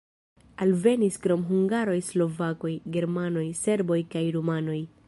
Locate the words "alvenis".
0.63-1.19